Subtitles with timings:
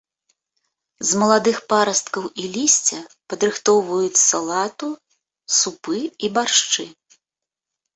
[1.09, 4.93] З маладых парасткаў і лісця падрыхтоўваюць салату,
[5.61, 6.93] супы і баршчы.